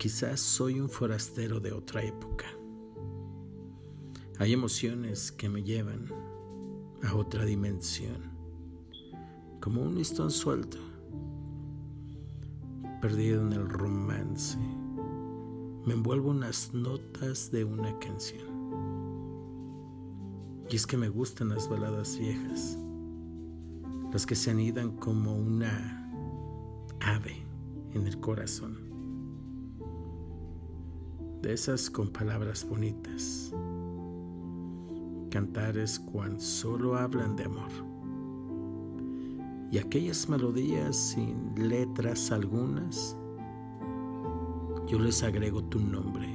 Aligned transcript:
quizás 0.00 0.40
soy 0.40 0.80
un 0.80 0.88
forastero 0.88 1.60
de 1.60 1.72
otra 1.72 2.02
época. 2.02 2.46
Hay 4.38 4.54
emociones 4.54 5.30
que 5.30 5.50
me 5.50 5.62
llevan 5.62 6.06
a 7.02 7.14
otra 7.14 7.44
dimensión, 7.44 8.30
como 9.60 9.82
un 9.82 9.96
listón 9.96 10.30
suelto, 10.30 10.78
perdido 13.02 13.42
en 13.42 13.52
el 13.52 13.68
romance. 13.68 14.56
Me 15.84 15.92
envuelvo 15.92 16.30
unas 16.30 16.72
notas 16.72 17.50
de 17.50 17.64
una 17.64 17.98
canción. 17.98 18.48
Y 20.70 20.76
es 20.76 20.86
que 20.86 20.96
me 20.96 21.10
gustan 21.10 21.50
las 21.50 21.68
baladas 21.68 22.18
viejas, 22.18 22.78
las 24.14 24.24
que 24.24 24.34
se 24.34 24.50
anidan 24.50 24.96
como 24.96 25.36
una 25.36 26.10
ave 27.00 27.36
en 27.92 28.06
el 28.06 28.18
corazón 28.18 28.89
de 31.42 31.54
esas 31.54 31.88
con 31.88 32.10
palabras 32.10 32.66
bonitas. 32.68 33.54
Cantares 35.30 35.98
cuando 35.98 36.40
solo 36.40 36.96
hablan 36.96 37.36
de 37.36 37.44
amor. 37.44 37.70
Y 39.70 39.78
aquellas 39.78 40.28
melodías 40.28 40.96
sin 40.96 41.52
letras 41.56 42.30
algunas, 42.30 43.16
yo 44.86 44.98
les 44.98 45.22
agrego 45.22 45.62
tu 45.64 45.78
nombre 45.78 46.28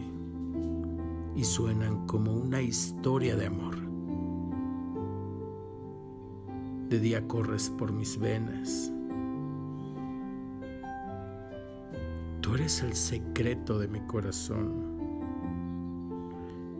y 1.35 1.43
suenan 1.43 2.07
como 2.07 2.33
una 2.33 2.61
historia 2.61 3.35
de 3.35 3.45
amor. 3.45 3.75
De 6.89 6.99
día 6.99 7.27
corres 7.27 7.69
por 7.69 7.91
mis 7.91 8.17
venas. 8.17 8.91
Tú 12.41 12.55
eres 12.55 12.81
el 12.83 12.93
secreto 12.93 13.77
de 13.77 13.87
mi 13.87 13.99
corazón 14.01 14.94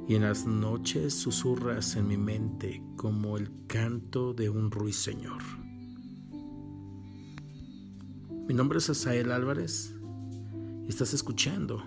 y 0.08 0.16
en 0.16 0.22
las 0.22 0.46
noches 0.46 1.14
susurras 1.14 1.96
en 1.96 2.08
mi 2.08 2.18
mente 2.18 2.84
como 2.96 3.38
el 3.38 3.50
canto 3.68 4.34
de 4.34 4.50
un 4.50 4.70
ruiseñor. 4.70 5.42
Mi 8.48 8.54
nombre 8.54 8.78
es 8.78 8.90
Asael 8.90 9.32
Álvarez 9.32 9.96
y 10.86 10.90
estás 10.90 11.14
escuchando 11.14 11.84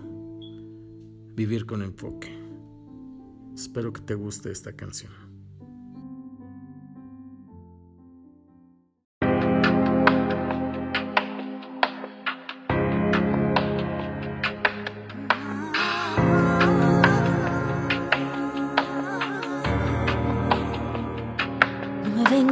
Vivir 1.35 1.65
con 1.65 1.81
Enfoque. 1.81 2.37
Espero 3.55 3.93
que 3.93 4.01
te 4.01 4.15
guste 4.15 4.51
esta 4.51 4.73
canción. 4.73 5.28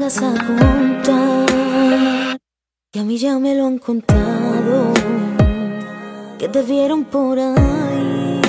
A 0.08 0.34
contar 0.48 1.48
que 2.94 3.00
a 3.02 3.04
mí 3.04 3.18
ya 3.18 3.38
me 3.40 3.54
lo 3.56 3.68
han 3.68 3.78
contado, 3.78 4.94
que 6.40 6.48
te 6.48 6.62
vieron 6.62 7.04
por 7.04 7.38
ahí 7.38 8.42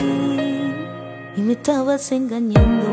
y 1.36 1.40
me 1.40 1.54
estabas 1.54 2.12
engañando. 2.12 2.86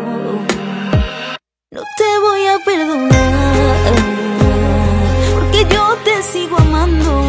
No 1.71 1.81
te 1.95 2.19
voy 2.25 2.47
a 2.47 2.57
perdonar 2.65 3.93
porque 5.35 5.67
yo 5.71 5.95
te 6.03 6.23
sigo 6.23 6.57
amando. 6.57 7.21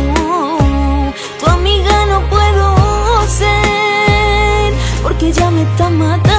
Tu 1.38 1.50
amiga 1.50 2.06
no 2.06 2.30
puedo 2.30 3.26
ser 3.28 4.72
porque 5.02 5.32
ya 5.32 5.50
me 5.50 5.64
está 5.64 5.90
matando. 5.90 6.35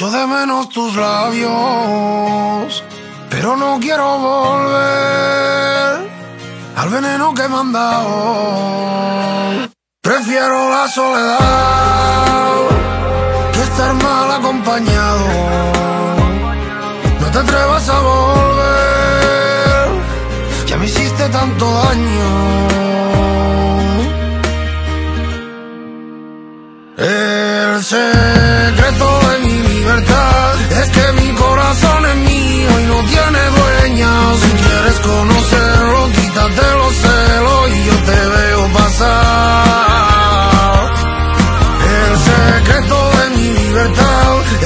Echo 0.00 0.10
de 0.10 0.26
menos 0.26 0.68
tus 0.70 0.96
labios, 0.96 1.50
pero 3.28 3.54
no 3.54 3.78
quiero 3.80 4.18
volver 4.18 6.08
al 6.76 6.88
veneno 6.88 7.34
que 7.34 7.46
me 7.48 7.56
han 7.58 7.70
dado. 7.70 9.68
Prefiero 10.00 10.70
la 10.70 10.88
soledad 10.88 12.56
que 13.52 13.60
estar 13.60 13.92
mal 13.92 14.30
acompañado. 14.30 15.26
No 17.20 17.26
te 17.30 17.38
atrevas 17.38 17.88
a 17.90 18.00
volver, 18.00 19.88
ya 20.66 20.76
me 20.78 20.86
hiciste 20.86 21.28
tanto 21.28 21.70
daño. 21.82 22.89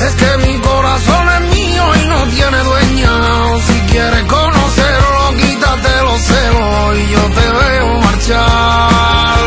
Es 0.06 0.14
que 0.14 0.36
mi 0.46 0.58
corazón 0.60 1.28
es 1.36 1.40
mío 1.56 1.84
y 2.02 2.08
no 2.08 2.26
tiene 2.28 2.58
dueña. 2.64 3.12
Si 3.66 3.80
quieres 3.92 4.24
conocerlo, 4.24 5.36
quítate 5.40 6.02
los 6.02 6.20
celos 6.20 6.98
y 6.98 7.08
yo 7.14 7.22
te 7.38 7.46
veo 7.60 8.00
marchar. 8.00 9.40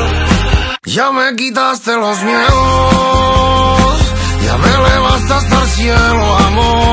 Ya 0.85 1.11
me 1.11 1.35
quitaste 1.35 1.95
los 1.95 2.23
miedos 2.23 3.57
ya 4.47 4.57
me 4.57 4.89
levantaste 4.89 5.33
hasta 5.33 5.61
el 5.61 5.69
cielo, 5.69 6.37
amor. 6.37 6.86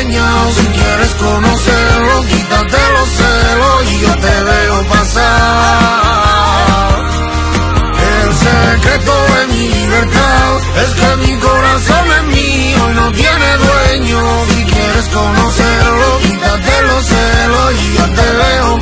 Si 0.00 0.06
quieres 0.06 1.14
conocerlo, 1.16 2.22
quítate 2.26 2.78
los 2.94 3.08
celos 3.10 3.92
y 3.92 4.00
yo 4.00 4.16
te 4.16 4.44
veo 4.44 4.86
pasar. 4.88 6.00
El 8.24 8.34
secreto 8.34 9.12
de 9.12 9.46
mi 9.48 9.68
libertad 9.68 10.56
es 10.82 10.90
que 10.94 11.16
mi 11.16 11.36
corazón 11.38 12.12
es 12.16 12.24
mío 12.34 12.90
y 12.90 12.94
no 12.94 13.12
tiene 13.12 13.56
dueño. 13.58 14.20
Si 14.48 14.64
quieres 14.64 15.06
conocerlo, 15.08 16.18
quítate 16.22 16.82
los 16.82 17.04
celos 17.04 17.74
y 17.82 17.98
yo 17.98 18.04
te 18.06 18.32
veo 18.32 18.78